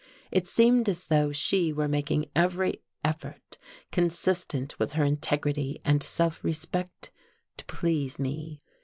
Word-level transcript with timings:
It 0.31 0.47
seemed 0.47 0.89
as 0.89 1.05
though 1.05 1.31
she 1.31 1.71
were 1.71 1.87
making 1.87 2.31
every 2.35 2.81
effort 3.05 3.59
consistent 3.91 4.79
with 4.79 4.93
her 4.93 5.03
integrity 5.03 5.79
and 5.85 6.01
self 6.01 6.43
respect 6.43 7.11
to 7.57 7.65
please 7.65 8.17
me. 8.17 8.63